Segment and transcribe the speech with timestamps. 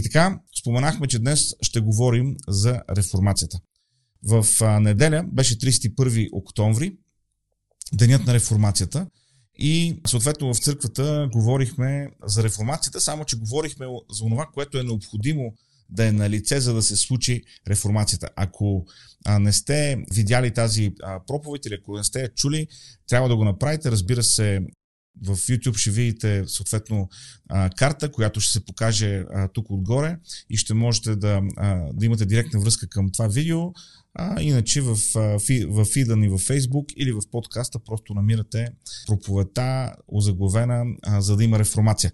[0.00, 3.58] И така, споменахме, че днес ще говорим за реформацията.
[4.22, 4.46] В
[4.80, 6.96] неделя беше 31 октомври,
[7.94, 9.06] денят на реформацията.
[9.58, 15.54] И съответно в църквата говорихме за реформацията, само че говорихме за това, което е необходимо
[15.90, 18.28] да е на лице, за да се случи реформацията.
[18.36, 18.86] Ако
[19.40, 20.92] не сте видяли тази
[21.26, 22.66] проповед или ако не сте я чули,
[23.08, 23.90] трябва да го направите.
[23.90, 24.60] Разбира се,
[25.26, 27.08] в YouTube ще видите съответно
[27.76, 30.18] карта, която ще се покаже тук отгоре
[30.50, 31.40] и ще можете да,
[31.92, 33.60] да имате директна връзка към това видео.
[34.14, 34.96] А, иначе в,
[35.68, 38.68] в фида ни във Facebook или в подкаста просто намирате
[39.06, 40.84] проповедта, озаглавена,
[41.18, 42.12] за да има реформация.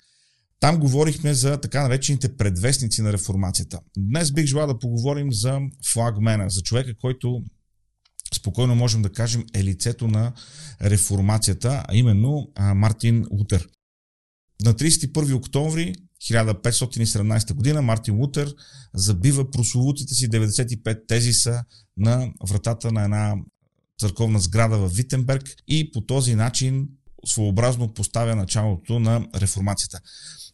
[0.60, 3.80] Там говорихме за така наречените предвестници на реформацията.
[3.96, 5.60] Днес бих желал да поговорим за
[5.92, 7.42] флагмена, за човека, който
[8.34, 10.32] спокойно можем да кажем е лицето на
[10.82, 13.68] реформацията, а именно Мартин Лутер.
[14.64, 18.54] На 31 октомври 1517 година Мартин Лутер
[18.94, 21.64] забива прословутите си 95 тезиса
[21.96, 23.34] на вратата на една
[24.00, 26.88] църковна сграда в Витенберг и по този начин
[27.26, 30.00] своеобразно поставя началото на реформацията.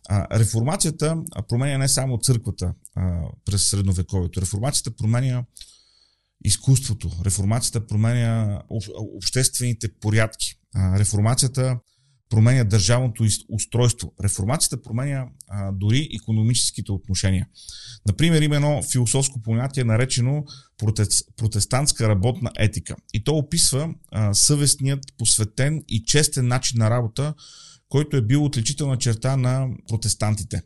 [0.08, 1.16] А, реформацията
[1.48, 4.41] променя не само църквата а, през средновековието.
[4.41, 5.44] Реформацията променя
[6.44, 7.10] изкуството.
[7.24, 8.62] Реформацията променя
[9.16, 10.54] обществените порядки.
[10.76, 11.78] Реформацията
[12.32, 14.14] променя държавното устройство.
[14.24, 17.48] Реформацията променя а, дори економическите отношения.
[18.06, 20.44] Например, има едно философско понятие, наречено
[21.36, 22.96] протестантска работна етика.
[23.14, 27.34] И то описва а, съвестният, посветен и честен начин на работа,
[27.88, 30.62] който е бил отличителна черта на протестантите.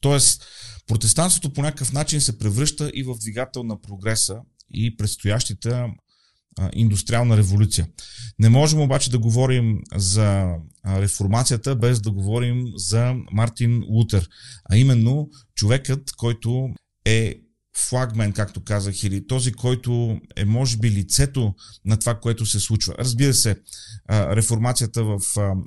[0.00, 0.44] Тоест,
[0.86, 4.36] протестантството по някакъв начин се превръща и в двигател на прогреса
[4.70, 5.86] и предстоящата
[6.72, 7.88] индустриална революция.
[8.38, 10.54] Не можем обаче да говорим за
[10.86, 14.28] реформацията без да говорим за Мартин Лутер,
[14.70, 16.68] а именно човекът, който
[17.04, 17.40] е
[17.78, 22.94] флагмен, както казах, или този, който е може би лицето на това, което се случва.
[22.98, 23.56] Разбира се,
[24.10, 25.18] реформацията в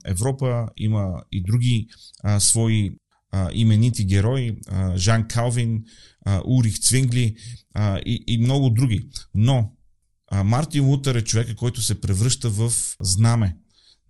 [0.05, 1.87] Европа има и други
[2.39, 2.91] свои
[3.53, 4.57] именити герои,
[4.95, 5.83] Жан Калвин,
[6.45, 7.35] Урих Цвингли
[8.05, 9.09] и, и много други.
[9.35, 9.71] Но
[10.43, 13.57] Мартин Лутер е човека, който се превръща в знаме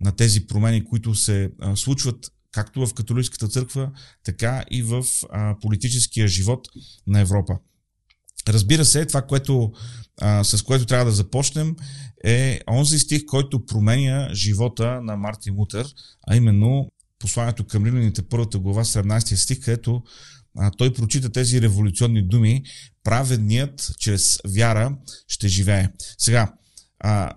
[0.00, 3.90] на тези промени, които се случват както в католическата църква,
[4.24, 5.04] така и в
[5.60, 6.68] политическия живот
[7.06, 7.58] на Европа.
[8.48, 9.72] Разбира се, това, което,
[10.20, 11.76] а, с което трябва да започнем,
[12.24, 15.86] е онзи стих, който променя живота на Мартин Лутер,
[16.28, 20.02] а именно посланието към римляните, първата глава, 17 стих, където
[20.58, 22.62] а, той прочита тези революционни думи,
[23.04, 24.96] праведният чрез вяра
[25.28, 25.88] ще живее.
[26.18, 26.52] Сега,
[26.98, 27.34] а,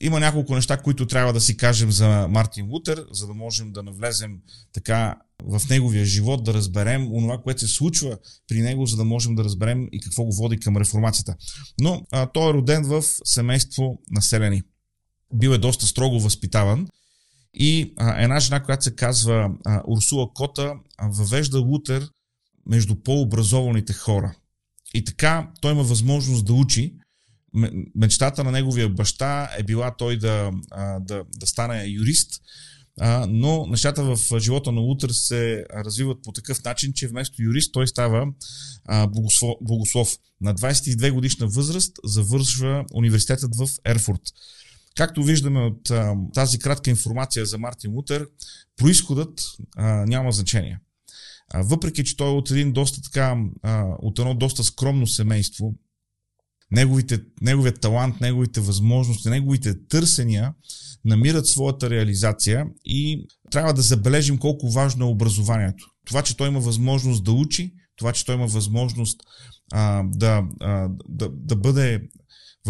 [0.00, 3.82] има няколко неща, които трябва да си кажем за Мартин Лутер, за да можем да
[3.82, 4.38] навлезем
[4.72, 8.18] така в неговия живот, да разберем онова, което се случва
[8.48, 11.36] при него, за да можем да разберем и какво го води към реформацията.
[11.80, 14.62] Но а, той е роден в семейство населени.
[15.34, 16.86] Бил е доста строго възпитаван
[17.54, 22.08] и а, една жена, която се казва а, Урсула Кота, а, въвежда Лутер
[22.66, 24.34] между по-образованите хора.
[24.94, 26.94] И така той има възможност да учи,
[27.94, 30.50] мечтата на неговия баща е била той да,
[31.00, 32.42] да, да стане юрист,
[33.28, 37.88] но нещата в живота на Лутър се развиват по такъв начин, че вместо юрист той
[37.88, 38.26] става
[39.60, 40.16] богослов.
[40.40, 44.22] На 22 годишна възраст завършва университетът в Ерфурт.
[44.96, 45.90] Както виждаме от
[46.34, 48.28] тази кратка информация за Мартин Лутер,
[48.76, 49.40] происходът
[50.06, 50.80] няма значение.
[51.54, 53.36] въпреки, че той е от един доста така,
[53.98, 55.74] от едно доста скромно семейство,
[56.70, 60.54] неговите, неговият талант, неговите възможности, неговите търсения
[61.04, 65.90] намират своята реализация и трябва да забележим колко важно е образованието.
[66.06, 69.20] Това, че той има възможност да учи, това, че той има възможност
[69.72, 72.02] а, да, а, да, да бъде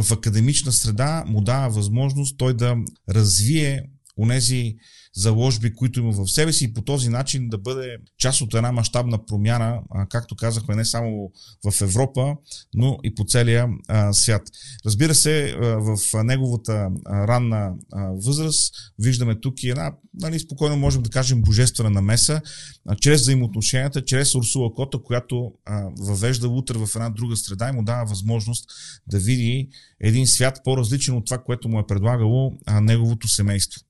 [0.02, 2.76] в академична среда, му дава възможност той да
[3.08, 3.82] развие
[4.18, 4.76] онези
[5.16, 8.72] заложби, които има в себе си и по този начин да бъде част от една
[8.72, 9.80] мащабна промяна,
[10.10, 11.30] както казахме, не само
[11.64, 12.36] в Европа,
[12.74, 13.68] но и по целия
[14.12, 14.42] свят.
[14.86, 17.72] Разбира се, в неговата ранна
[18.24, 22.40] възраст виждаме тук и една, нали, спокойно можем да кажем, божествена намеса,
[23.00, 25.52] чрез взаимоотношенията, чрез Урсула Кота, която
[25.98, 28.64] въвежда утре в една друга среда и му дава възможност
[29.06, 29.68] да види
[30.00, 33.80] един свят по-различен от това, което му е предлагало неговото семейство.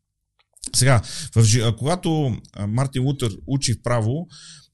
[0.77, 1.03] Сега,
[1.35, 2.37] в, когато
[2.69, 4.27] Мартин Лутер учи право,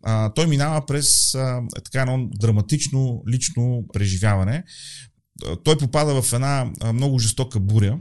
[0.03, 4.65] а, той минава през а, така едно драматично лично преживяване.
[5.65, 7.99] Той попада в една много жестока буря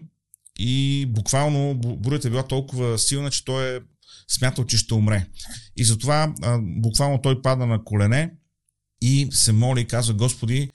[0.60, 3.80] и буквално бурята е била толкова силна, че той е
[4.28, 5.28] смятал, че ще умре.
[5.76, 8.32] И затова а, буквално той пада на колене
[9.02, 10.70] и се моли и казва, Господи,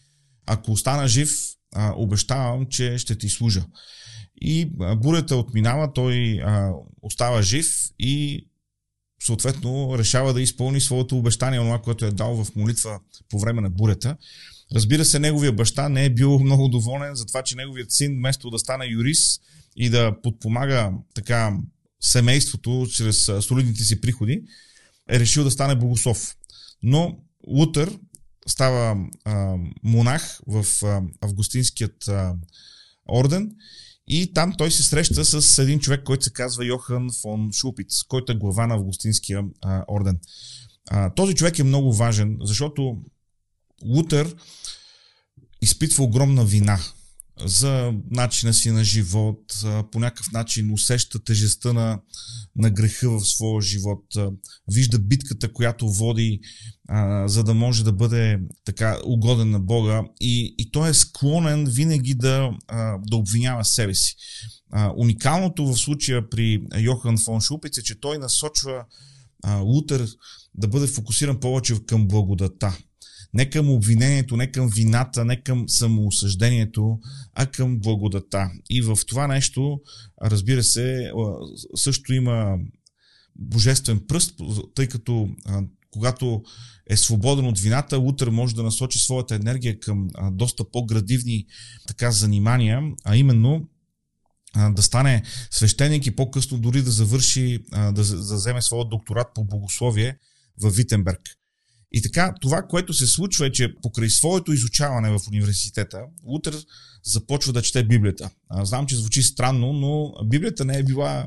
[0.46, 1.31] ако остана жив,
[1.75, 3.64] а, обещавам, че ще ти служа.
[4.40, 6.72] И бурята отминава, той а,
[7.02, 8.46] остава жив и
[9.22, 13.00] съответно решава да изпълни своето обещание, това, което е дал в молитва
[13.31, 14.16] по време на бурята.
[14.75, 18.50] Разбира се, неговия баща не е бил много доволен за това, че неговият син, вместо
[18.50, 19.42] да стане юрист
[19.76, 21.56] и да подпомага така
[22.00, 24.42] семейството чрез солидните си приходи,
[25.10, 26.36] е решил да стане богослов.
[26.82, 27.98] Но Лутър
[28.46, 32.34] става а, монах в а, Августинският а,
[33.08, 33.50] орден
[34.09, 38.33] и там той се среща с един човек, който се казва Йохан фон Шупиц, който
[38.33, 40.19] е глава на Августинския а, орден.
[40.91, 42.99] А, този човек е много важен, защото
[43.85, 44.35] Лутър
[45.62, 46.79] изпитва огромна вина
[47.40, 49.40] за начина си на живот,
[49.92, 52.00] по някакъв начин усеща тежестта на,
[52.56, 54.04] на греха в своя живот,
[54.72, 56.40] вижда битката, която води,
[56.88, 61.64] а, за да може да бъде така угоден на Бога и, и той е склонен
[61.64, 64.14] винаги да, а, да обвинява себе си.
[64.72, 68.84] А, уникалното в случая при Йохан фон Шупец е, че той насочва
[69.42, 70.06] а, Лутер
[70.54, 72.78] да бъде фокусиран повече към благодата
[73.34, 76.98] не към обвинението, не към вината, не към самоосъждението,
[77.34, 78.50] а към благодата.
[78.70, 79.81] И в това нещо,
[80.22, 81.10] разбира се,
[81.76, 82.58] също има
[83.36, 84.40] божествен пръст,
[84.75, 85.28] тъй като
[85.90, 86.42] когато
[86.86, 91.46] е свободен от вината, утре може да насочи своята енергия към доста по-градивни
[91.86, 93.69] така занимания, а именно
[94.70, 100.16] да стане свещеник и по-късно дори да завърши, да, да вземе своят докторат по богословие
[100.62, 101.20] в Витенберг.
[101.96, 106.64] И така, това, което се случва е, че покрай своето изучаване в университета, Лутер
[107.05, 108.31] започва да чете Библията.
[108.62, 111.26] Знам, че звучи странно, но Библията не е била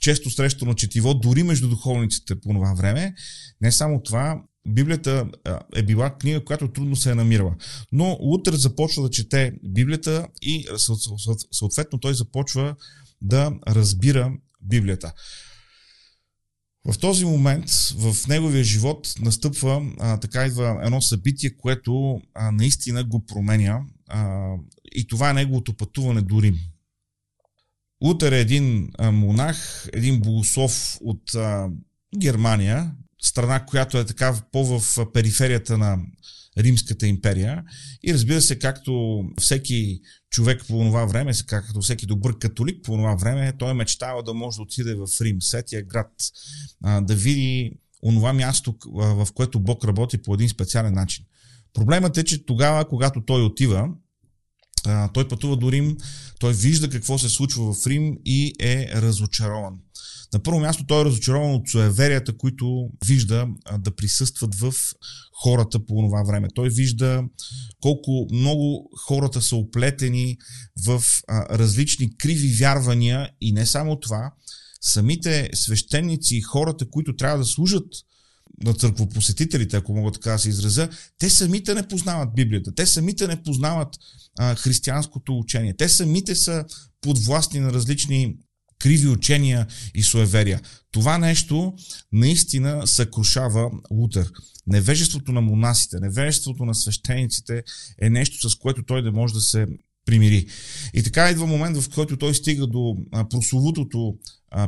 [0.00, 3.14] често срещано четиво, дори между духовниците по това време.
[3.60, 5.26] Не само това, Библията
[5.76, 7.54] е била книга, която трудно се е намирала.
[7.92, 10.66] Но Лутер започва да чете Библията и
[11.52, 12.76] съответно той започва
[13.22, 14.32] да разбира
[14.62, 15.12] Библията.
[16.88, 23.04] В този момент в неговия живот настъпва, а, така идва едно събитие, което а, наистина
[23.04, 24.52] го променя а,
[24.92, 26.58] и това е неговото пътуване до Рим.
[28.04, 31.68] Лутер е един а, монах, един богослов от а,
[32.18, 32.92] Германия,
[33.22, 35.98] страна, която е така по-в периферията на
[36.58, 37.64] Римската империя.
[38.02, 40.00] И разбира се, както всеки
[40.30, 44.34] човек по това време, както всеки добър католик по това време, той е мечтава да
[44.34, 46.12] може да отиде в Рим, сетия град,
[47.02, 51.24] да види онова място, в което Бог работи по един специален начин.
[51.74, 53.88] Проблемът е, че тогава, когато той отива,
[55.14, 55.96] той пътува до Рим,
[56.38, 59.74] той вижда какво се случва в Рим и е разочарован.
[60.34, 63.46] На първо място той е разочарован от суеверията, които вижда
[63.78, 64.72] да присъстват в
[65.42, 66.48] хората по това време.
[66.54, 67.24] Той вижда
[67.80, 70.36] колко много хората са оплетени
[70.86, 71.02] в
[71.50, 74.32] различни криви вярвания и не само това,
[74.80, 77.86] самите свещеници и хората, които трябва да служат
[78.64, 80.88] на църквопосетителите, ако мога така да се изразя,
[81.18, 83.88] те самите не познават Библията, те самите не познават
[84.38, 86.64] а, християнското учение, те самите са
[87.00, 88.36] подвластни на различни
[88.80, 90.60] криви учения и суеверия.
[90.92, 91.74] Това нещо
[92.12, 94.30] наистина съкрушава Лутер.
[94.66, 97.62] Невежеството на монасите, невежеството на свещениците
[98.02, 99.66] е нещо, с което той да може да се
[100.06, 100.46] примири.
[100.94, 102.96] И така идва момент, в който той стига до
[103.30, 104.14] прословутото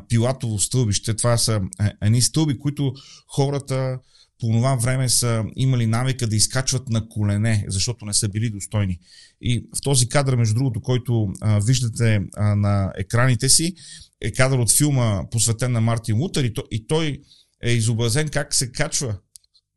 [0.09, 1.15] пилатово стълбище.
[1.15, 1.61] Това са
[2.03, 2.93] едни стълби, които
[3.29, 3.99] хората
[4.43, 8.99] по това време са имали навика да изкачват на колене, защото не са били достойни.
[9.41, 13.75] И в този кадър, между другото, който а, виждате а, на екраните си,
[14.23, 17.21] е кадър от филма, посветен на Мартин Лутер и, то, и той
[17.63, 19.19] е изобразен как се качва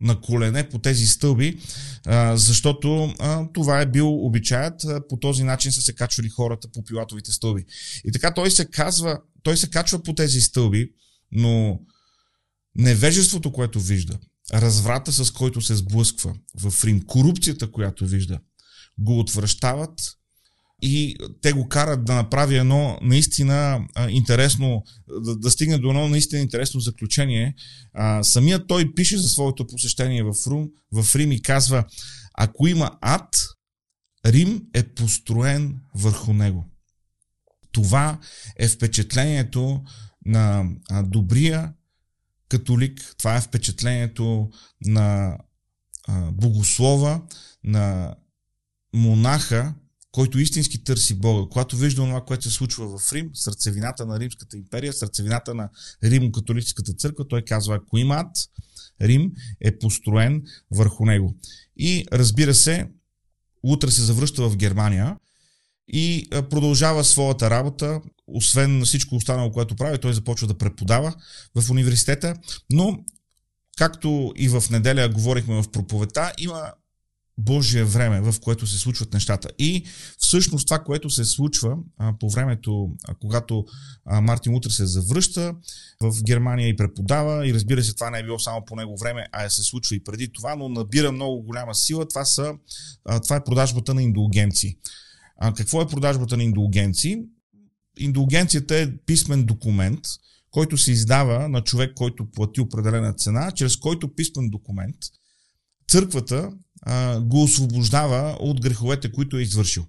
[0.01, 1.59] на колене по тези стълби,
[2.33, 3.13] защото
[3.53, 4.85] това е бил обичаят.
[5.09, 7.65] По този начин са се качвали хората по пилатовите стълби.
[8.05, 10.91] И така той се казва, той се качва по тези стълби,
[11.31, 11.79] но
[12.75, 14.19] невежеството, което вижда,
[14.53, 18.39] разврата, с който се сблъсква в Рим, корупцията, която вижда,
[18.97, 20.01] го отвръщават
[20.82, 24.84] и те го карат да направи едно наистина интересно,
[25.24, 27.55] да, да стигне до едно наистина интересно заключение.
[27.94, 31.86] А, самият той пише за своето посещение в, Рум, в Рим и казва,
[32.34, 33.29] ако има ад,
[34.25, 36.65] Рим е построен върху него.
[37.72, 38.20] Това
[38.60, 39.84] е впечатлението
[40.25, 40.65] на
[41.03, 41.74] добрия
[42.50, 44.50] католик, това е впечатлението
[44.86, 45.38] на
[46.32, 47.22] богослова,
[47.63, 48.15] на
[48.94, 49.74] монаха,
[50.15, 54.57] който истински търси Бога, когато вижда това, което се случва в Рим, сърцевината на Римската
[54.57, 55.69] империя, сърцевината на
[56.03, 58.38] Римо-католическата църква, той казва, ако има ад,
[59.01, 59.31] Рим
[59.62, 61.36] е построен върху него.
[61.77, 62.88] И разбира се,
[63.63, 65.17] утре се завръща в Германия
[65.88, 71.15] и продължава своята работа, освен всичко останало, което прави, той започва да преподава
[71.55, 72.36] в университета,
[72.72, 73.00] но
[73.77, 76.72] както и в неделя говорихме в проповета, има
[77.37, 79.49] Божие време, в което се случват нещата.
[79.59, 79.85] И
[80.17, 83.65] всъщност това, което се случва а, по времето, а, когато
[84.05, 85.55] а, Мартин Лутер се завръща
[86.01, 89.27] в Германия и преподава, и разбира се, това не е било само по него време,
[89.31, 92.07] а се случва и преди това, но набира много голяма сила.
[92.07, 92.53] Това, са,
[93.05, 94.77] а, това е продажбата на индулгенции.
[95.37, 97.17] А, какво е продажбата на индулгенции?
[97.97, 99.99] Индулгенцията е писмен документ,
[100.51, 104.95] който се издава на човек, който плати определена цена, чрез който писмен документ
[105.95, 109.85] църквата а, го освобождава от греховете, които е извършил.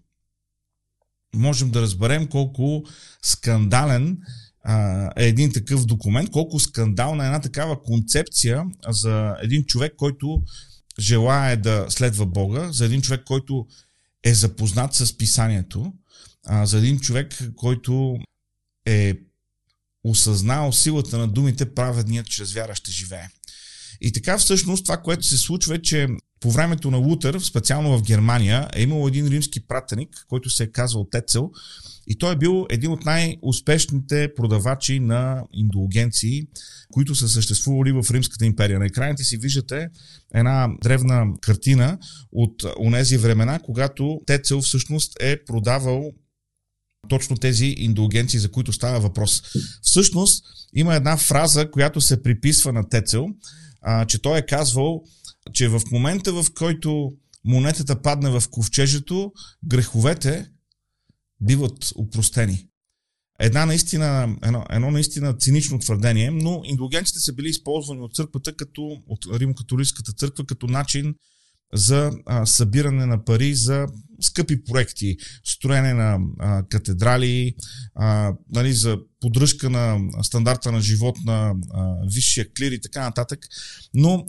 [1.34, 2.84] Можем да разберем колко
[3.22, 4.18] скандален
[4.64, 10.42] а, е един такъв документ, колко скандална е една такава концепция за един човек, който
[11.00, 13.66] желая да следва Бога, за един човек, който
[14.22, 15.92] е запознат с писанието,
[16.46, 18.16] а, за един човек, който
[18.86, 19.14] е
[20.04, 23.28] осъзнал силата на думите праведният чрез вяра ще живее.
[24.00, 26.08] И така всъщност това, което се случва е, че
[26.40, 30.72] по времето на Лутер, специално в Германия, е имал един римски пратеник, който се е
[30.72, 31.50] казвал Тецел,
[32.06, 36.46] и той е бил един от най-успешните продавачи на индулгенции,
[36.92, 38.78] които са съществували в Римската империя.
[38.78, 39.88] На екраните си виждате
[40.34, 41.98] една древна картина
[42.32, 46.12] от онези времена, когато Тецел всъщност е продавал
[47.08, 49.42] точно тези индулгенции, за които става въпрос.
[49.82, 53.28] Всъщност има една фраза, която се приписва на Тецел,
[53.86, 55.02] а, че той е казвал,
[55.52, 57.12] че в момента в който
[57.44, 59.32] монетата падне в ковчежето,
[59.64, 60.46] греховете
[61.40, 62.68] биват упростени.
[63.40, 69.02] Една наистина, едно, едно наистина цинично твърдение, но индулгенците са били използвани от църквата, като,
[69.06, 71.14] от Римокатолическата църква, като начин
[71.74, 73.86] за а, събиране на пари за
[74.20, 77.54] скъпи проекти, строене на а, катедрали,
[77.94, 83.46] а, нали, за поддръжка на стандарта на живот на а, висшия клир и така нататък.
[83.94, 84.24] Но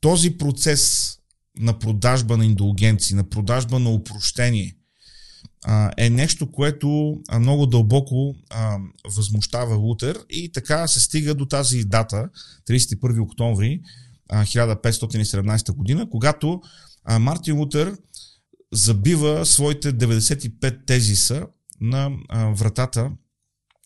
[0.00, 1.12] този процес
[1.58, 4.76] на продажба на индулгенции, на продажба на упрощение,
[5.64, 11.46] а, е нещо, което а, много дълбоко а, възмущава Лутер и така се стига до
[11.46, 12.28] тази дата,
[12.68, 13.80] 31 октомври
[14.32, 16.62] 1517 година, когато
[17.20, 17.96] Мартин Лутер
[18.72, 21.46] забива своите 95 тезиса
[21.80, 22.10] на
[22.56, 23.10] вратата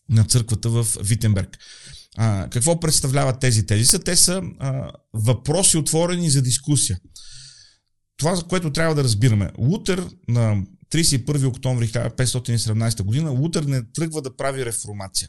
[0.09, 1.59] на църквата в Витенберг.
[2.51, 3.99] Какво представляват тези тезиса?
[3.99, 4.43] Те са
[5.15, 6.99] въпроси отворени за дискусия.
[8.17, 9.51] Това, за което трябва да разбираме.
[9.59, 15.29] Лутер на 31 октомври 1517 година, Лутер не тръгва да прави реформация.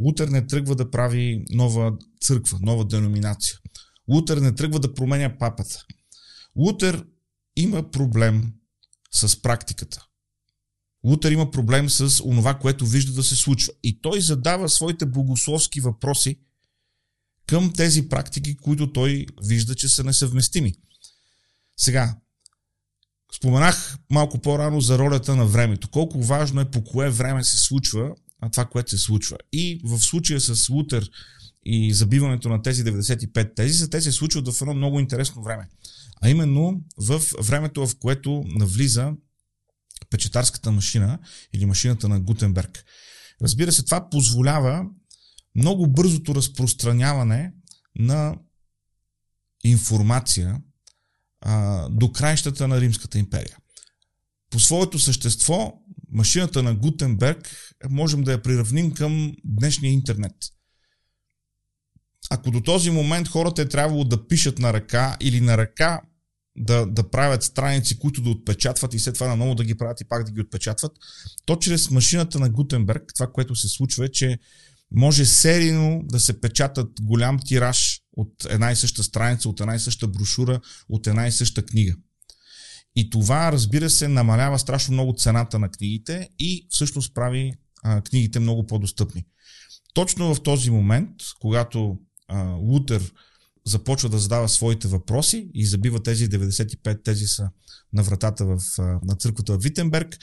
[0.00, 3.58] Лутер не тръгва да прави нова църква, нова деноминация.
[4.08, 5.84] Лутер не тръгва да променя папата.
[6.56, 7.06] Лутер
[7.56, 8.52] има проблем
[9.12, 10.06] с практиката.
[11.04, 13.72] Лутер има проблем с онова, което вижда да се случва.
[13.82, 16.38] И той задава своите богословски въпроси
[17.46, 20.74] към тези практики, които той вижда, че са несъвместими.
[21.76, 22.16] Сега,
[23.36, 25.88] споменах малко по-рано за ролята на времето.
[25.88, 29.36] Колко важно е по кое време се случва а това, което се случва.
[29.52, 31.10] И в случая с Лутер
[31.64, 35.68] и забиването на тези 95 тези, те се случват в едно много интересно време.
[36.22, 39.12] А именно в времето, в което навлиза
[40.10, 41.18] печетарската машина
[41.52, 42.84] или машината на Гутенберг.
[43.42, 44.86] Разбира се, това позволява
[45.54, 47.52] много бързото разпространяване
[47.98, 48.36] на
[49.64, 50.60] информация
[51.40, 53.56] а, до краищата на Римската империя.
[54.50, 55.72] По своето същество,
[56.12, 60.34] машината на Гутенберг можем да я приравним към днешния интернет–
[62.30, 66.00] ако до този момент хората е трябвало да пишат на ръка или на ръка
[66.56, 70.04] да, да правят страници, които да отпечатват и след това наново да ги правят и
[70.04, 70.92] пак да ги отпечатват,
[71.46, 74.38] то чрез машината на Гутенберг, това, което се случва е, че
[74.90, 79.80] може серийно да се печатат голям тираж от една и съща страница, от една и
[79.80, 81.94] съща брошура, от една и съща книга.
[82.96, 87.52] И това, разбира се, намалява страшно много цената на книгите и всъщност прави
[87.82, 89.24] а, книгите много по-достъпни.
[89.94, 93.12] Точно в този момент, когато а, Лутер
[93.66, 97.50] започва да задава своите въпроси и забива тези 95 тези са
[97.92, 100.18] на вратата в, на църквата в Витенберг,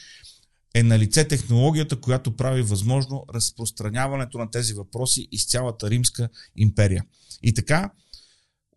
[0.74, 7.06] е на лице технологията, която прави възможно разпространяването на тези въпроси из цялата Римска империя.
[7.44, 7.92] И така,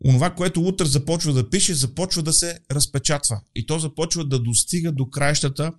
[0.05, 3.41] онова, което Лутър започва да пише, започва да се разпечатва.
[3.55, 5.73] И то започва да достига до краищата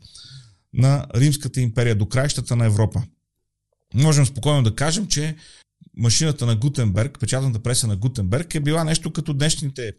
[0.74, 3.02] на Римската империя, до краищата на Европа.
[3.94, 5.36] Можем спокойно да кажем, че
[5.96, 9.92] машината на Гутенберг, печатната преса на Гутенберг е била нещо като днешните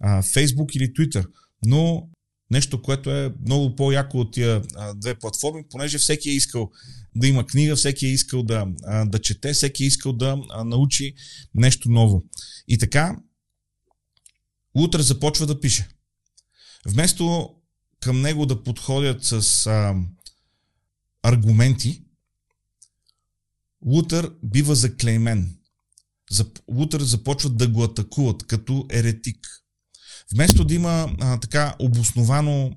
[0.00, 1.26] а, Facebook или Twitter,
[1.64, 2.08] но
[2.50, 6.70] нещо, което е много по-яко от тия а, две платформи, понеже всеки е искал
[7.16, 10.64] да има книга, всеки е искал да, а, да чете, всеки е искал да а,
[10.64, 11.14] научи
[11.54, 12.22] нещо ново.
[12.68, 13.16] И така,
[14.74, 15.88] утре започва да пише.
[16.86, 17.50] Вместо
[18.00, 19.94] към него да подходят с а,
[21.22, 22.04] аргументи,
[23.86, 25.56] Лутър бива заклеймен.
[26.70, 29.38] Лутър започват да го атакуват като еретик.
[30.34, 32.72] Вместо да има а, така обосновано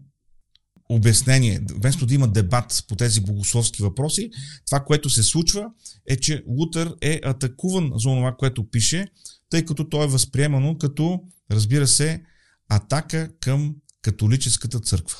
[0.89, 4.29] обяснение, вместо да има дебат по тези богословски въпроси,
[4.65, 5.65] това, което се случва
[6.07, 9.07] е, че Лутър е атакуван за това, което пише,
[9.49, 11.19] тъй като то е възприемано като,
[11.51, 12.23] разбира се,
[12.69, 15.17] атака към католическата църква.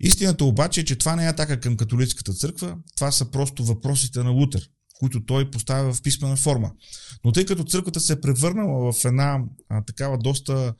[0.00, 4.22] Истината обаче е, че това не е атака към католическата църква, това са просто въпросите
[4.22, 6.72] на Лутер, които той поставя в писмена форма.
[7.24, 9.38] Но тъй като църквата се е превърнала в една
[9.68, 10.74] а, такава доста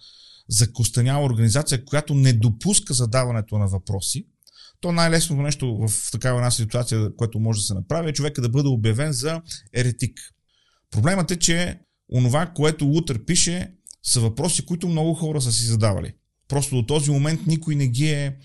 [0.49, 4.27] закостеняла организация, която не допуска задаването на въпроси,
[4.81, 8.49] то най-лесното нещо в такава една ситуация, което може да се направи, е човека да
[8.49, 9.43] бъде обявен за
[9.75, 10.21] еретик.
[10.91, 11.81] Проблемът е, че
[12.12, 13.73] онова, което Лутер пише,
[14.03, 16.12] са въпроси, които много хора са си задавали.
[16.49, 18.37] Просто до този момент никой не ги е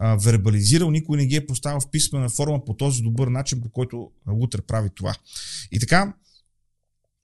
[0.00, 4.10] вербализирал, никой не ги е поставил в писмена форма по този добър начин, по който
[4.28, 5.14] Лутер прави това.
[5.72, 6.14] И така,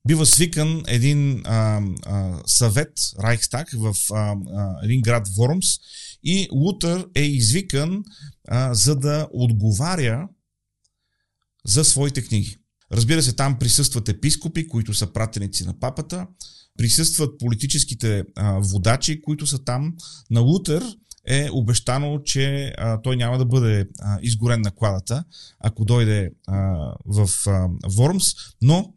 [0.09, 5.67] бива свикан един а, а, съвет, Райхстаг, в а, а, един град Вормс
[6.25, 8.03] и Лутър е извикан
[8.49, 10.29] а, за да отговаря
[11.67, 12.57] за своите книги.
[12.93, 16.27] Разбира се, там присъстват епископи, които са пратеници на папата,
[16.79, 19.97] присъстват политическите а, водачи, които са там.
[20.31, 20.85] На Лутър
[21.27, 25.25] е обещано, че а, той няма да бъде а, изгорен на кладата,
[25.61, 26.59] ако дойде а,
[27.07, 28.25] в а, Вормс,
[28.63, 28.95] но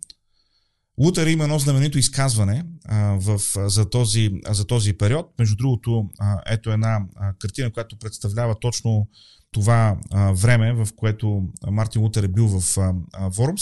[0.99, 5.33] Лутер има едно знаменито изказване а, в, а, за, този, а, за този период.
[5.39, 9.07] Между другото, а, ето една а, картина, която представлява точно
[9.51, 13.61] това а, време, в което Мартин Лутер е бил в а, а, Вормс.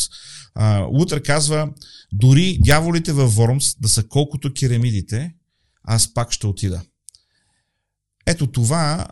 [0.55, 1.73] А, Лутер казва,
[2.11, 5.33] дори дяволите във Вормс да са колкото керамидите,
[5.83, 6.81] аз пак ще отида.
[8.31, 9.07] Ето това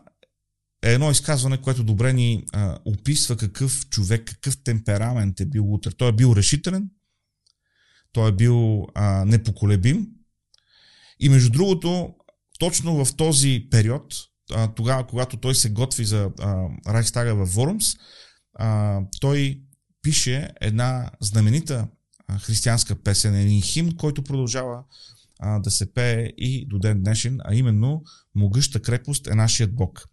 [0.84, 5.92] е едно изказване, което добре ни а, описва какъв човек, какъв темперамент е бил Лутер.
[5.92, 6.90] Той е бил решителен,
[8.12, 10.08] той е бил а, непоколебим.
[11.20, 12.16] И между другото,
[12.60, 14.14] точно в този период,
[14.52, 17.96] а, тогава, когато той се готви за а, Райхстага в Вормс,
[18.54, 19.62] а, той
[20.02, 21.88] пише една знаменита
[22.38, 24.84] християнска песен, един химн, който продължава
[25.40, 28.04] а, да се пее и до ден днешен, а именно
[28.36, 30.10] Могъща крепост е нашият Бог.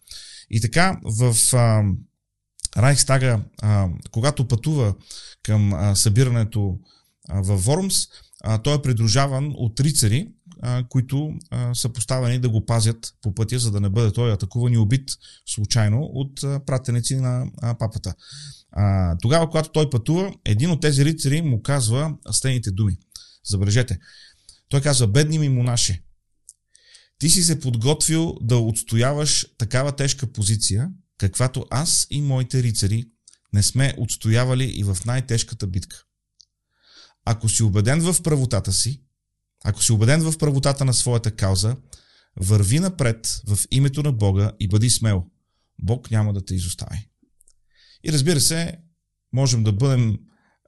[0.51, 1.83] И така в а,
[2.77, 4.95] Райхстага, а, когато пътува
[5.43, 6.79] към а, събирането
[7.29, 8.07] а, във Вормс,
[8.45, 10.29] а, той е придружаван от рицари,
[10.63, 14.33] а, които а, са поставени да го пазят по пътя, за да не бъде той
[14.33, 15.11] атакуван и убит
[15.47, 18.15] случайно от а, пратеници на а, папата.
[18.73, 22.97] А, тогава, когато той пътува, един от тези рицари му казва следните думи.
[23.45, 23.99] Забележете,
[24.69, 26.03] той казва, бедни ми монаши,
[27.19, 33.05] ти си се подготвил да отстояваш такава тежка позиция, каквато аз и моите рицари
[33.53, 36.05] не сме отстоявали и в най-тежката битка.
[37.25, 39.03] Ако си убеден в правотата си,
[39.65, 41.77] ако си убеден в правотата на своята кауза,
[42.41, 45.25] върви напред в името на Бога и бъди смел.
[45.83, 47.09] Бог няма да те изостави.
[48.05, 48.79] И разбира се,
[49.33, 50.19] можем да бъдем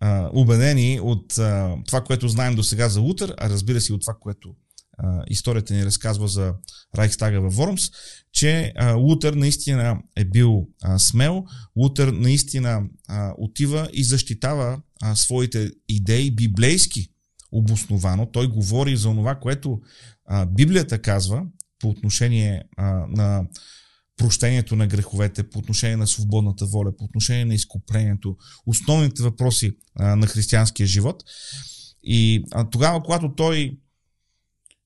[0.00, 4.00] а, убедени от а, това, което знаем до сега за Лутър, а разбира се от
[4.00, 4.54] това, което
[4.98, 6.54] а, историята ни разказва за
[6.96, 7.90] Райхстага във Вормс,
[8.32, 11.44] че а, Лутър наистина е бил а, смел,
[11.76, 17.08] Лутър наистина а, отива и защитава а, своите идеи библейски
[17.52, 18.26] обосновано.
[18.26, 19.80] Той говори за това, което
[20.26, 21.42] а, Библията казва
[21.78, 23.44] по отношение а, на
[24.18, 30.26] прощението на греховете, по отношение на свободната воля, по отношение на изкуплението, основните въпроси на
[30.26, 31.24] християнския живот.
[32.02, 33.78] И тогава, когато той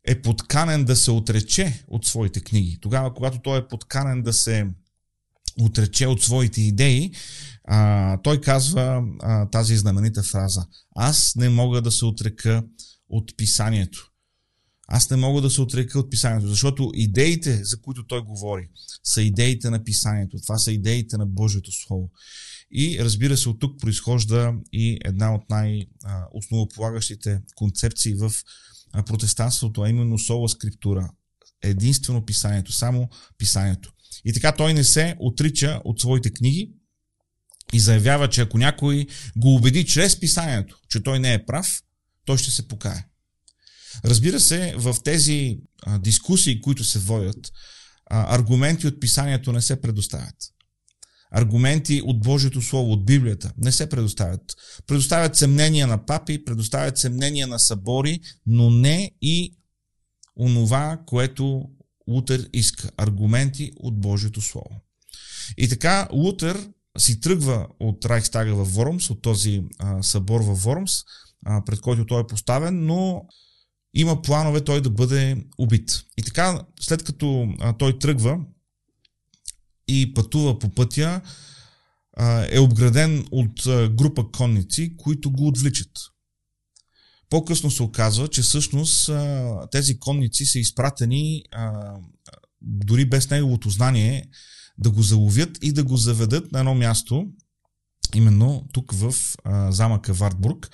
[0.05, 4.67] е подканен да се отрече от своите книги, тогава, когато той е подканен да се
[5.61, 7.13] отрече от своите идеи,
[8.23, 9.03] той казва
[9.53, 10.67] тази знаменита фраза.
[10.97, 12.65] Аз не мога да се отрека
[13.09, 14.12] от писанието.
[14.95, 18.69] Аз не мога да се отрека от писанието, защото идеите, за които той говори,
[19.05, 20.37] са идеите на писанието.
[20.43, 22.11] Това са идеите на Божието Слово.
[22.71, 28.33] И разбира се, от тук произхожда и една от най-основополагащите концепции в
[29.07, 31.11] протестантството, а именно сола скриптура.
[31.63, 33.93] Единствено писанието, само писанието.
[34.25, 36.73] И така той не се отрича от своите книги
[37.73, 41.83] и заявява, че ако някой го убеди чрез писанието, че той не е прав,
[42.25, 43.05] той ще се покае.
[44.05, 47.53] Разбира се, в тези а, дискусии, които се водят,
[48.11, 50.37] а, аргументи от писанието не се предоставят.
[51.31, 54.57] Аргументи от Божието Слово, от Библията не се предоставят.
[54.87, 59.57] Предоставят се мнения на папи, предоставят се мнения на събори, но не и
[60.37, 61.63] онова, което
[62.09, 62.91] Лутер иска.
[62.97, 64.81] Аргументи от Божието Слово.
[65.59, 70.93] И така Лутер си тръгва от Райхстага в Вормс, от този а, събор в Вормс,
[71.47, 73.25] а, пред който той е поставен, но
[73.95, 76.05] има планове той да бъде убит.
[76.19, 78.41] И така, след като а, той тръгва
[79.89, 81.21] и пътува по пътя,
[82.17, 85.91] а, е обграден от а, група конници, които го отвличат.
[87.31, 91.95] По-късно се оказва, че всъщност а, тези конници са изпратени а,
[92.61, 94.25] дори без неговото знание
[94.79, 97.27] да го заловят и да го заведат на едно място,
[98.15, 100.71] именно тук в а, замъка Вартбург,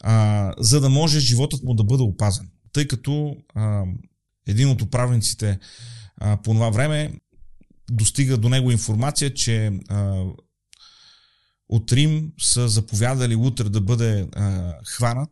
[0.00, 2.50] а, за да може животът му да бъде опазен.
[2.72, 3.84] Тъй като а,
[4.46, 5.58] един от управниците
[6.16, 7.12] а, по това време
[7.90, 10.24] достига до него информация, че а,
[11.68, 15.30] от Рим са заповядали Лутер да бъде а, хванат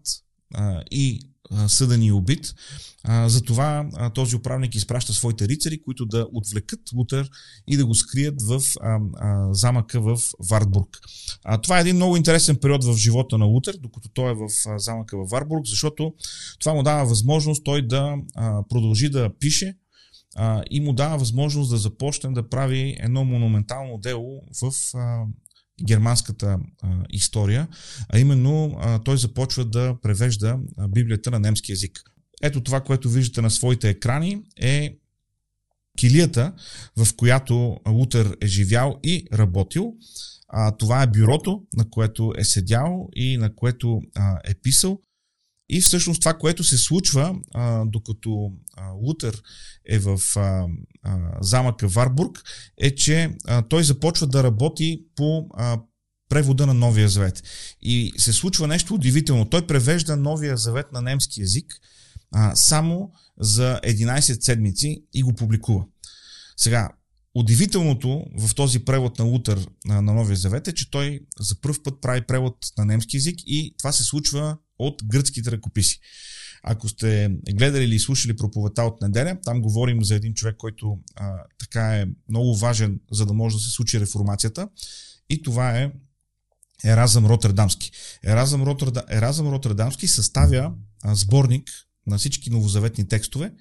[0.54, 1.30] а, и
[1.68, 2.54] съден и убит.
[3.26, 7.30] Затова този управник изпраща своите рицари, които да отвлекат Лутер
[7.66, 8.62] и да го скрият в
[9.52, 10.18] замъка в
[10.50, 10.88] Вартбург.
[11.62, 15.16] Това е един много интересен период в живота на Лутер, докато той е в замъка
[15.16, 16.14] в Вартбург, защото
[16.60, 18.14] това му дава възможност той да
[18.68, 19.76] продължи да пише,
[20.70, 24.72] и му дава възможност да започне да прави едно монументално дело в
[25.84, 27.68] германската а, история,
[28.08, 32.02] а именно а, той започва да превежда а, Библията на немски язик.
[32.42, 34.96] Ето това, което виждате на своите екрани е
[35.98, 36.52] килията,
[36.96, 39.94] в която Лутер е живял и работил.
[40.48, 45.00] А, това е бюрото, на което е седял и на което а, е писал.
[45.68, 49.42] И всъщност това, което се случва, а, докато а, Лутер
[49.88, 50.66] е в а,
[51.08, 52.42] а, замъка Варбург,
[52.78, 55.80] е, че а, той започва да работи по а,
[56.28, 57.42] превода на Новия завет.
[57.82, 59.50] И се случва нещо удивително.
[59.50, 61.74] Той превежда Новия завет на немски язик
[62.32, 65.84] а, само за 11 седмици и го публикува.
[66.56, 66.90] Сега,
[67.34, 71.74] Удивителното в този превод на Лутър на, на Новия Завет е, че той за първ
[71.84, 76.00] път прави превод на немски язик и това се случва от гръцките ръкописи.
[76.62, 81.32] Ако сте гледали или слушали проповета от неделя, там говорим за един човек, който а,
[81.58, 84.68] така е много важен, за да може да се случи реформацията.
[85.30, 85.92] И това е
[86.84, 87.90] Еразъм Роттердамски.
[88.24, 91.70] Еразъм, Роттерда, Еразъм Роттердамски съставя а, сборник
[92.06, 93.52] на всички новозаветни текстове,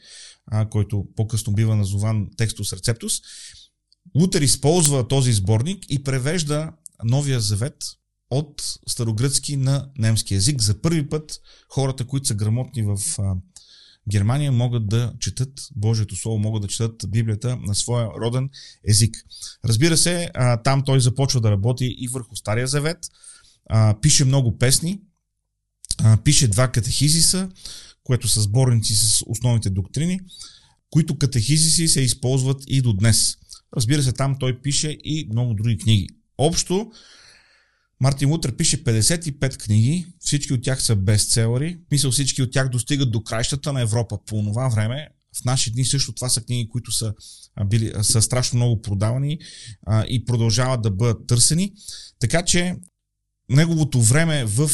[0.45, 3.13] а, който по-късно бива назован Текстус Рецептус.
[4.15, 6.71] Лутер използва този сборник и превежда
[7.03, 7.75] Новия завет
[8.30, 10.62] от старогръцки на немски язик.
[10.62, 12.98] За първи път хората, които са грамотни в
[14.12, 18.50] Германия, могат да четат Божието Слово, могат да четат Библията на своя роден
[18.88, 19.16] език.
[19.66, 20.32] Разбира се,
[20.63, 22.98] там той започва да работи и върху Стария завет,
[24.02, 25.02] пише много песни,
[26.24, 27.50] пише два катехизиса,
[28.04, 30.20] което са сборници с основните доктрини,
[30.90, 33.38] които катехизиси се използват и до днес.
[33.76, 36.08] Разбира се, там той пише и много други книги.
[36.38, 36.92] Общо,
[37.99, 41.79] Мартин Лутер пише 55 книги, всички от тях са бестселери.
[41.91, 45.07] Мисля, всички от тях достигат до краищата на Европа по това време.
[45.41, 47.13] В наши дни също това са книги, които са,
[47.65, 49.39] били, са страшно много продавани
[49.86, 51.73] а, и продължават да бъдат търсени.
[52.19, 52.75] Така че
[53.49, 54.71] неговото време в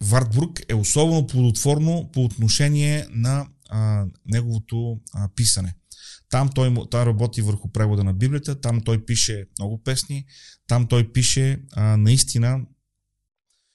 [0.00, 5.74] Вартбург е особено плодотворно по отношение на а, неговото а, писане.
[6.34, 10.24] Там той, той работи върху превода на Библията, там той пише много песни,
[10.66, 12.60] там той пише а, наистина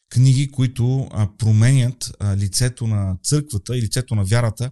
[0.10, 4.72] книги, които а, променят а, лицето на църквата и лицето на вярата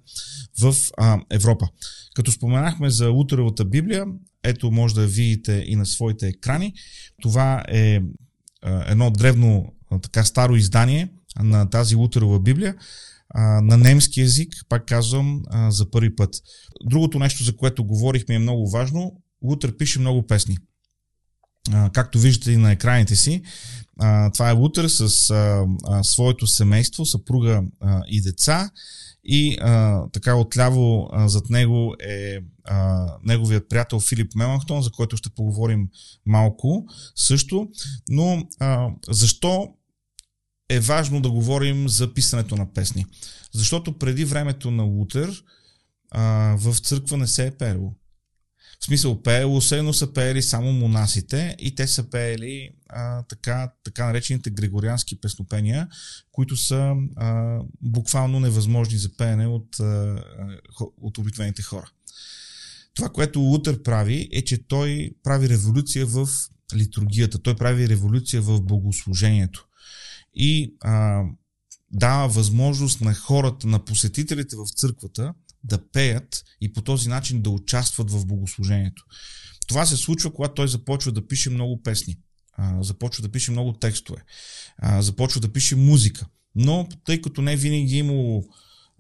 [0.62, 1.68] в а, Европа.
[2.16, 4.06] Като споменахме за Утеровата Библия,
[4.44, 6.74] ето може да видите и на своите екрани.
[7.22, 8.02] Това е
[8.62, 11.10] а, едно древно а, така старо издание
[11.40, 12.76] на тази Лутерова Библия
[13.30, 16.36] а, на немски язик, пак казвам, а, за първи път.
[16.86, 19.14] Другото нещо, за което говорихме е много важно.
[19.44, 20.58] Лутер пише много песни.
[21.72, 23.42] А, както виждате и на екраните си,
[24.00, 28.72] а, това е Лутер с а, а, своето семейство, съпруга а, и деца.
[29.24, 35.18] И а, така отляво а, зад него е а, неговият приятел Филип Меланхтон, за който
[35.18, 35.88] ще поговорим
[36.26, 36.86] малко
[37.16, 37.68] също.
[38.10, 39.68] Но а, защо
[40.70, 43.06] е важно да говорим за писането на песни.
[43.54, 45.44] Защото преди времето на Лутер
[46.12, 47.94] а, в църква не се е перило.
[48.80, 53.72] В смисъл, пеело се, но са пеели само монасите и те са пеели а, така,
[53.84, 55.88] така наречените григориански песнопения,
[56.32, 60.24] които са а, буквално невъзможни за пеене от, а,
[61.02, 61.92] от обикновените хора.
[62.94, 66.30] Това, което Лутер прави, е, че той прави революция в
[66.76, 69.67] литургията, той прави революция в богослужението.
[70.40, 71.24] И а,
[71.92, 77.50] дава възможност на хората, на посетителите в църквата да пеят и по този начин да
[77.50, 79.04] участват в богослужението.
[79.68, 82.18] Това се случва, когато той започва да пише много песни,
[82.54, 84.24] а, започва да пише много текстове,
[84.78, 86.26] а, започва да пише музика.
[86.56, 88.44] Но тъй като не винаги е имало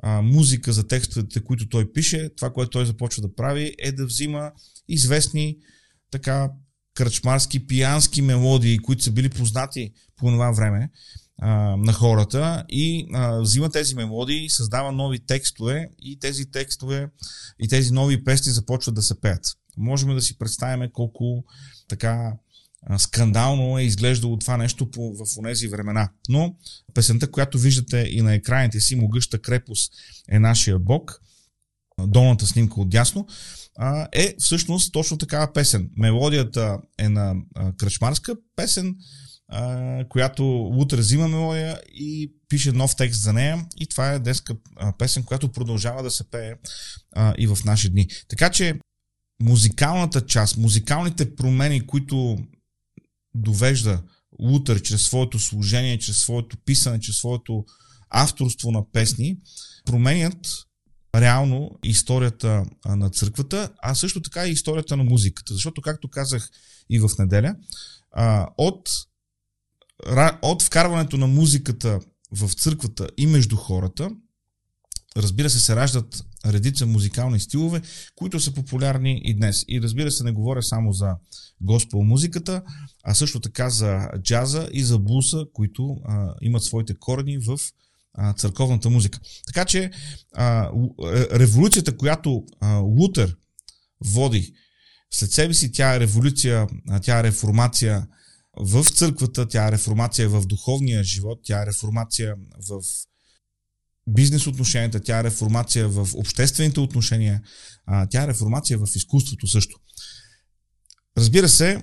[0.03, 4.05] а, музика за текстовете, които той пише, това, което той започва да прави, е да
[4.05, 4.51] взима
[4.87, 5.57] известни
[6.11, 6.51] така
[6.93, 10.89] кръчмарски, пиянски мелодии, които са били познати по това време
[11.77, 17.09] на хората и а, взима тези мелодии, създава нови текстове и тези текстове
[17.59, 19.45] и тези нови песни започват да се пеят.
[19.77, 21.43] Можем да си представим колко
[21.87, 22.33] така
[22.97, 26.09] скандално е изглеждало това нещо по, в тези времена.
[26.29, 26.55] Но
[26.93, 29.93] песента, която виждате и на екраните си, Могъща крепост
[30.29, 31.21] е нашия Бог,
[31.99, 33.27] долната снимка от дясно,
[34.11, 35.89] е всъщност точно такава песен.
[35.97, 37.35] Мелодията е на
[37.77, 38.95] кръчмарска песен,
[40.09, 44.55] която Лутер взима мелодия и пише нов текст за нея и това е деска
[44.97, 46.53] песен, която продължава да се пее
[47.37, 48.07] и в наши дни.
[48.27, 48.79] Така че
[49.41, 52.37] музикалната част, музикалните промени, които
[53.35, 54.03] довежда
[54.39, 57.65] Лутер чрез своето служение, чрез своето писане, чрез своето
[58.09, 59.37] авторство на песни,
[59.85, 60.37] променят
[61.15, 65.53] реално историята на църквата, а също така и историята на музиката.
[65.53, 66.49] Защото, както казах
[66.89, 67.55] и в неделя,
[68.57, 68.89] от,
[70.41, 71.99] от вкарването на музиката
[72.31, 74.09] в църквата и между хората,
[75.17, 77.81] разбира се, се раждат редица музикални стилове,
[78.15, 79.65] които са популярни и днес.
[79.67, 81.15] И разбира се, не говоря само за
[81.61, 82.63] госпел музиката,
[83.03, 87.59] а също така за джаза и за блуса, които а, имат своите корени в
[88.13, 89.19] а, църковната музика.
[89.45, 89.91] Така че
[90.35, 90.69] а,
[91.03, 93.35] е, революцията, която а, Лутер
[94.01, 94.53] води
[95.11, 96.67] след себе си, тя е революция,
[97.01, 98.07] тя е реформация
[98.59, 102.35] в църквата, тя е реформация в духовния живот, тя е реформация
[102.69, 102.81] в
[104.07, 107.41] бизнес отношенията, тя е реформация в обществените отношения,
[108.09, 109.79] тя е реформация в изкуството също.
[111.17, 111.81] Разбира се,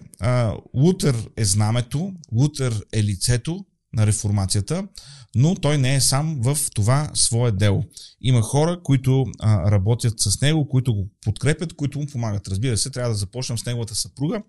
[0.75, 4.89] Лутер е знамето, Лутер е лицето на реформацията,
[5.35, 7.85] но той не е сам в това свое дело.
[8.21, 12.49] Има хора, които работят с него, които го подкрепят, които му помагат.
[12.49, 14.43] Разбира се, трябва да започнем с неговата съпруга,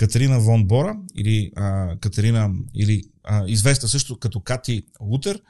[0.00, 5.40] Катерина Вон Бора, или а, Катерина, или а, известна също като Кати Лутер.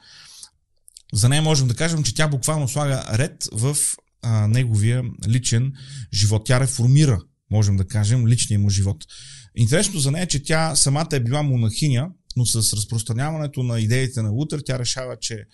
[1.13, 3.77] За нея можем да кажем, че тя буквално слага ред в
[4.21, 5.73] а, неговия личен
[6.13, 6.45] живот.
[6.45, 9.05] Тя реформира, можем да кажем, личния му живот.
[9.55, 14.29] Интересно за нея, че тя самата е била монахиня, но с разпространяването на идеите на
[14.29, 15.45] Лутер, тя решава, че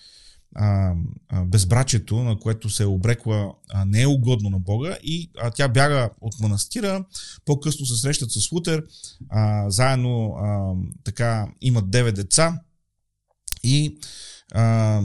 [0.55, 0.93] а,
[1.29, 5.51] а, безбрачието, на което се е обрекла, а, не е угодно на Бога и а,
[5.51, 7.05] тя бяга от манастира,
[7.45, 8.83] по-късно се срещат с Лутер,
[9.29, 12.61] а, заедно а, така имат 9 деца
[13.63, 13.97] и
[14.51, 15.01] а,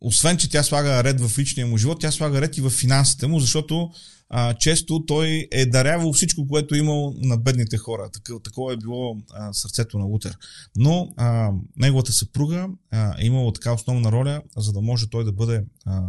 [0.00, 3.26] освен, че тя слага ред в личния му живот, тя слага ред и в финансите
[3.26, 3.90] му, защото
[4.34, 8.10] а, често той е дарявал всичко, което е имал на бедните хора.
[8.44, 10.36] Такова, е било а, сърцето на Лутер.
[10.76, 15.32] Но а, неговата съпруга а, е имала така основна роля, за да може той да
[15.32, 16.02] бъде а,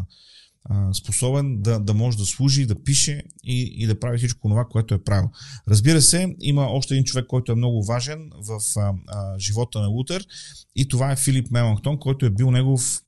[0.65, 4.65] а, способен да, да може да служи, да пише и, и да прави всичко това,
[4.65, 5.29] което е правил.
[5.67, 9.87] Разбира се, има още един човек, който е много важен в а, а, живота на
[9.87, 10.25] Лутер
[10.75, 13.02] и това е Филип Меланхтон, който е бил негов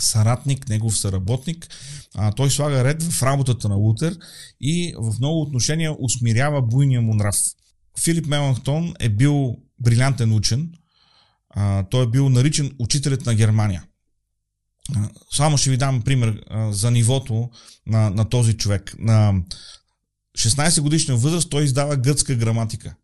[0.00, 1.68] съратник, негов съработник.
[2.14, 4.16] А, той слага ред в работата на Лутер
[4.60, 7.36] и в много отношения усмирява буйния му нрав.
[8.00, 10.72] Филип Меланхтон е бил брилянтен учен.
[11.50, 13.84] А, той е бил наричан учителят на Германия.
[14.96, 17.50] А, само ще ви дам пример а, за нивото
[17.86, 18.94] на, на този човек.
[18.98, 19.42] На
[20.38, 22.94] 16 годишна възраст той издава гръцка граматика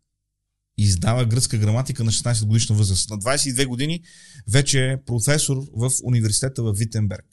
[0.77, 3.09] издава гръцка граматика на 16 годишна възраст.
[3.09, 4.01] На 22 години
[4.47, 7.25] вече е професор в университета в Витенберг.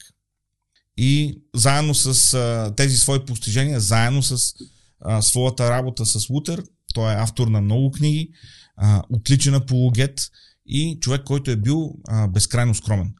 [0.97, 4.53] И заедно с а, тези свои постижения, заедно с
[4.99, 8.29] а, своята работа с Лутер, той е автор на много книги,
[8.77, 10.31] а, отличен апологет
[10.65, 13.13] и човек, който е бил а, безкрайно скромен.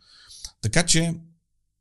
[0.61, 1.13] Така че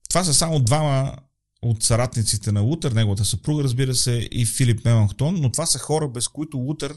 [0.09, 1.17] това са само двама
[1.63, 6.09] от съратниците на Лутер, неговата съпруга, разбира се, и Филип Меланхтон, но това са хора,
[6.09, 6.95] без които Лутер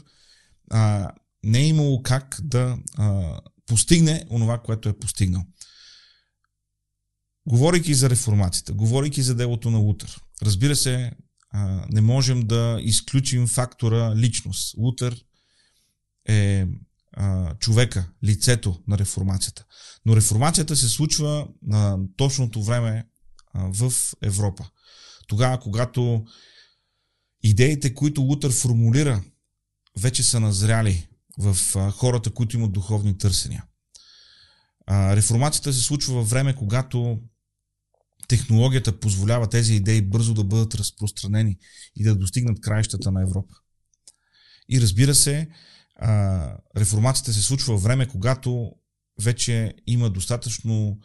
[0.70, 1.10] а,
[1.44, 5.44] не е имало как да а, постигне онова, което е постигнал.
[7.46, 11.12] Говорейки за реформацията, говорейки за делото на Лутър, разбира се,
[11.50, 14.74] а, не можем да изключим фактора личност.
[14.76, 15.24] Лутер
[16.28, 16.66] е
[17.12, 19.64] а, човека, лицето на реформацията.
[20.06, 23.06] Но реформацията се случва на точното време
[23.52, 24.70] а, в Европа.
[25.26, 26.24] Тогава, когато
[27.42, 29.22] идеите, които Лутер формулира,
[29.98, 31.07] вече са назряли
[31.38, 31.56] в
[31.90, 33.64] хората, които имат духовни търсения.
[34.90, 37.20] Реформацията се случва във време, когато
[38.28, 41.56] технологията позволява тези идеи бързо да бъдат разпространени
[41.96, 43.54] и да достигнат краищата на Европа.
[44.68, 45.48] И разбира се,
[46.76, 48.72] реформацията се случва във време, когато
[49.22, 50.98] вече има достатъчно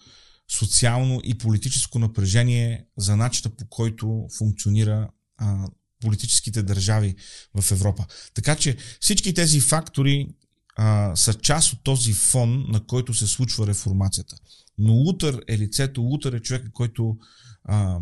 [0.52, 5.67] социално и политическо напрежение за начина по който функционира а,
[6.03, 7.15] политическите държави
[7.61, 8.05] в Европа.
[8.33, 10.27] Така че всички тези фактори
[10.75, 14.35] а, са част от този фон, на който се случва реформацията.
[14.77, 17.17] Но Лутър е лицето, Лутър е човек, който,
[17.63, 17.99] а,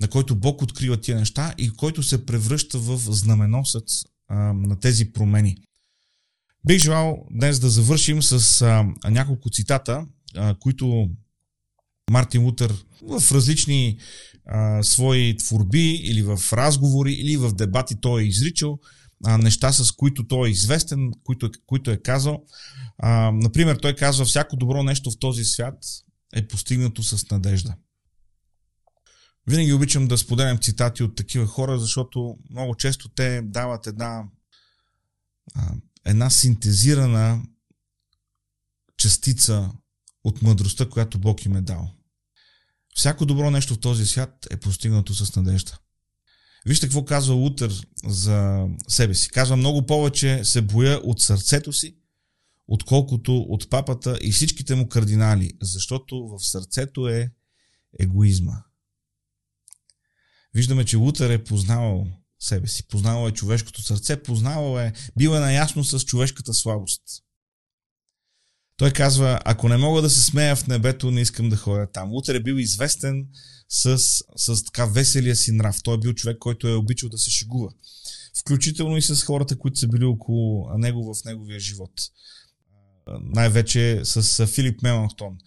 [0.00, 5.12] на който Бог открива тия неща и който се превръща в знаменосец а, на тези
[5.12, 5.56] промени.
[6.66, 11.10] Бих желал днес да завършим с а, няколко цитата, а, които
[12.10, 13.98] Мартин Лутър в различни
[14.48, 18.78] а, свои творби или в разговори или в дебати той е изричал
[19.24, 22.44] а, неща, с които той е известен, които, които е казал.
[22.98, 25.74] А, например, той казва, всяко добро нещо в този свят
[26.34, 27.74] е постигнато с надежда.
[29.46, 34.24] Винаги обичам да споделям цитати от такива хора, защото много често те дават една,
[36.04, 37.42] една синтезирана
[38.96, 39.70] частица
[40.24, 41.97] от мъдростта, която Бог им е дал.
[42.98, 45.78] Всяко добро нещо в този свят е постигнато с надежда.
[46.66, 49.30] Вижте какво казва Лутер за себе си.
[49.30, 51.96] Казва много повече се боя от сърцето си,
[52.68, 57.30] отколкото от папата и всичките му кардинали, защото в сърцето е
[57.98, 58.62] егоизма.
[60.54, 62.06] Виждаме, че Лутер е познавал
[62.38, 67.02] себе си, познавал е човешкото сърце, познавал е, бил е наясно с човешката слабост.
[68.78, 72.10] Той казва, ако не мога да се смея в небето, не искам да ходя там.
[72.10, 73.26] Лутер е бил известен
[73.68, 73.98] с,
[74.36, 75.82] с така веселия си нрав.
[75.82, 77.68] Той е бил човек, който е обичал да се шегува.
[78.40, 81.90] Включително и с хората, които са били около него в неговия живот.
[83.20, 85.38] Най-вече с Филип Меланхтон.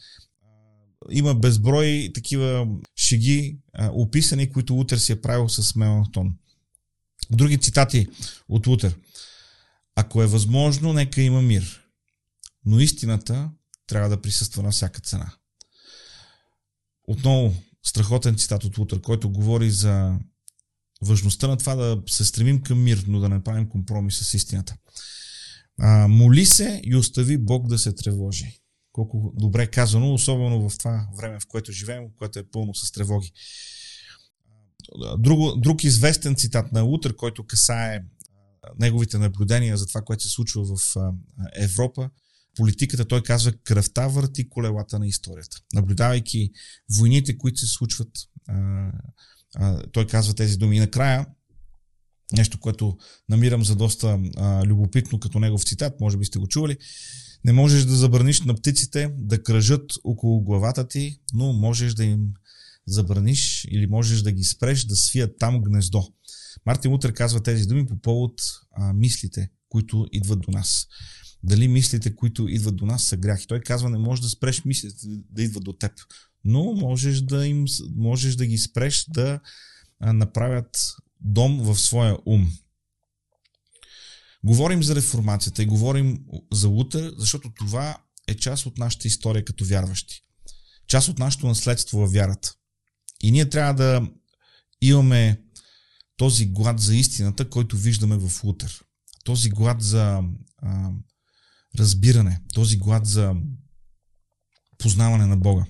[1.12, 6.34] Има безброй такива шеги, описани, които Лутер си е правил с Меланхтон.
[7.30, 8.08] Други цитати
[8.50, 8.96] от Лутер.
[9.96, 11.81] Ако е възможно, нека има мир.
[12.66, 13.52] Но истината
[13.88, 15.34] трябва да присъства на всяка цена.
[17.08, 20.20] Отново страхотен цитат от Лутър, който говори за
[21.02, 24.76] важността на това да се стремим към мир, но да не правим компромис с истината.
[25.80, 28.62] А, моли се и остави Бог да се тревожи.
[28.92, 33.32] Колко добре казано, особено в това време, в което живеем, което е пълно с тревоги.
[35.18, 38.04] Друг, друг известен цитат на Лутър, който касае
[38.80, 40.96] неговите наблюдения за това, което се случва в
[41.56, 42.10] Европа,
[42.56, 45.58] политиката, той казва, кръвта върти колелата на историята.
[45.74, 46.52] Наблюдавайки
[46.98, 48.10] войните, които се случват,
[48.48, 48.92] а,
[49.56, 50.78] а, той казва тези думи.
[50.78, 51.28] И накрая,
[52.34, 52.98] нещо, което
[53.30, 56.78] намирам за доста а, любопитно като негов цитат, може би сте го чували,
[57.46, 62.28] не можеш да забраниш на птиците да кръжат около главата ти, но можеш да им
[62.88, 66.08] забраниш или можеш да ги спреш да свият там гнездо.
[66.66, 68.34] Мартин Лутер казва тези думи по повод
[68.72, 70.88] а, мислите, които идват до нас
[71.44, 73.48] дали мислите, които идват до нас, са гряхи.
[73.48, 75.92] Той казва, не можеш да спреш мислите да идват до теб,
[76.44, 79.40] но можеш да, им, можеш да ги спреш да
[80.02, 82.52] направят дом в своя ум.
[84.44, 89.66] Говорим за реформацията и говорим за Лутер, защото това е част от нашата история като
[89.66, 90.22] вярващи.
[90.88, 92.54] Част от нашето наследство във вярата.
[93.24, 94.08] И ние трябва да
[94.82, 95.42] имаме
[96.18, 98.82] този глад за истината, който виждаме в Лутер.
[99.24, 100.22] Този глад за
[100.58, 100.92] а,
[101.80, 103.36] разбиране, този глад за
[104.78, 105.66] познаване на Бога.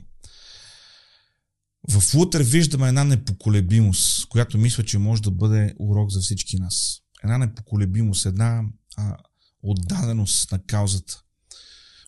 [1.90, 7.02] В Лутер виждаме една непоколебимост, която мисля, че може да бъде урок за всички нас.
[7.24, 8.64] Една непоколебимост, една
[8.98, 9.18] а,
[9.64, 11.22] отдаденост на каузата,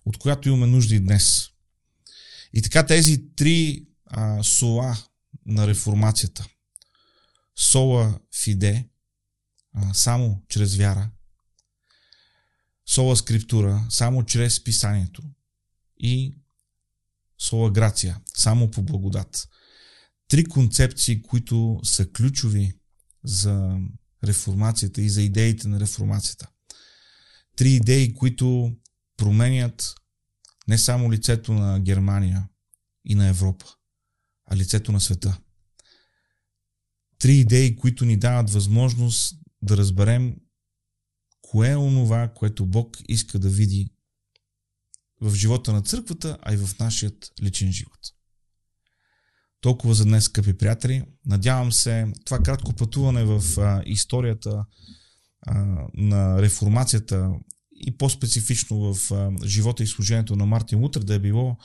[0.06, 1.50] от която имаме нужда и днес.
[2.54, 4.98] И така тези три а, сола
[5.46, 6.48] на реформацията.
[7.60, 8.90] Сола фиде,
[9.74, 11.10] а, само чрез вяра,
[12.90, 15.24] сола скриптура само чрез писанието
[15.98, 16.36] и
[17.40, 19.48] сола грация само по благодат.
[20.28, 22.74] Три концепции, които са ключови
[23.24, 23.78] за
[24.24, 26.50] реформацията и за идеите на реформацията.
[27.56, 28.76] Три идеи, които
[29.18, 29.96] променят
[30.68, 32.48] не само лицето на Германия
[33.06, 33.66] и на Европа,
[34.46, 35.38] а лицето на света.
[37.20, 40.36] три идеи, които ни дават възможност да разберем
[41.54, 43.90] кое е онова, което Бог иска да види
[45.22, 47.12] в живота на църквата, а и в нашия
[47.44, 48.00] личен живот.
[49.62, 51.04] Толкова за днес, скъпи приятели.
[51.26, 54.66] Надявам се това кратко пътуване в а, историята
[55.42, 55.54] а,
[55.94, 57.32] на реформацията
[57.72, 61.58] и по-специфично в а, живота и служението на Мартин Лутер да е било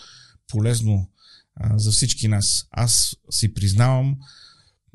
[0.48, 1.10] полезно
[1.54, 2.66] а, за всички нас.
[2.70, 4.16] Аз си признавам,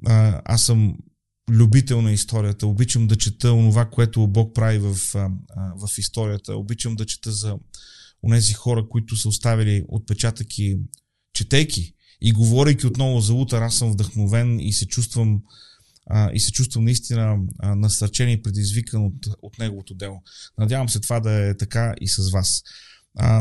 [0.06, 0.98] а, аз съм
[1.50, 4.96] любител на историята, обичам да чета онова, което Бог прави в,
[5.56, 7.58] в историята, обичам да чета за
[8.24, 10.78] онези хора, които са оставили отпечатъки,
[11.34, 15.42] четейки и говорейки отново за Лутър, аз съм вдъхновен и се чувствам
[16.34, 20.24] и се чувствам наистина а, насърчен и предизвикан от, от неговото дело.
[20.58, 22.64] Надявам се това да е така и с вас.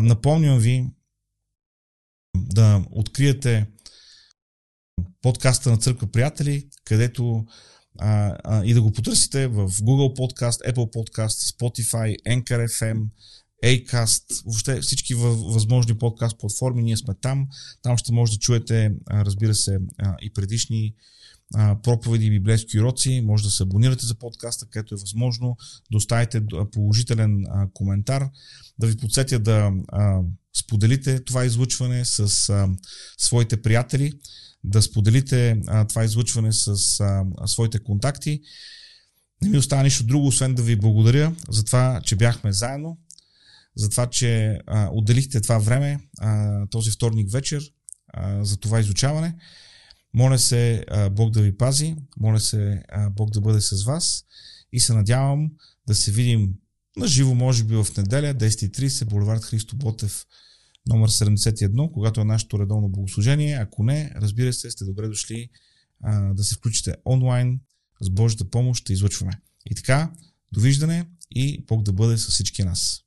[0.02, 0.86] Напомням ви
[2.36, 3.66] да откриете
[5.22, 7.46] подкаста на Църква Приятели, където
[7.98, 13.02] а, а, и да го потърсите в Google Podcast, Apple Podcast, Spotify, Anchor FM,
[13.64, 17.46] Acast, въобще всички възможни подкаст платформи, ние сме там.
[17.82, 19.78] Там ще може да чуете, разбира се,
[20.22, 20.94] и предишни
[21.82, 23.22] проповеди и библейски уроци.
[23.24, 25.56] Може да се абонирате за подкаста, където е възможно.
[25.90, 28.28] Да оставите положителен коментар.
[28.78, 29.72] Да ви подсетя да
[30.56, 32.28] споделите това излъчване с
[33.18, 34.12] своите приятели.
[34.64, 36.76] Да споделите това излъчване с
[37.46, 38.40] своите контакти.
[39.42, 42.98] Не ми остава нищо друго, освен да ви благодаря за това, че бяхме заедно
[43.76, 47.72] за това, че а, отделихте това време, а, този вторник вечер,
[48.08, 49.36] а, за това изучаване.
[50.14, 54.24] Моля се а, Бог да ви пази, моля се а, Бог да бъде с вас
[54.72, 55.50] и се надявам
[55.86, 56.54] да се видим
[56.96, 60.26] на живо, може би в неделя, 10.30, булевард Христо Ботев,
[60.86, 63.54] номер 71, когато е нашето редовно богослужение.
[63.54, 65.50] Ако не, разбира се, сте добре дошли
[66.02, 67.60] а, да се включите онлайн,
[68.00, 69.32] с Божията помощ ще излъчваме.
[69.66, 70.12] И така,
[70.52, 73.04] довиждане и Бог да бъде с всички нас.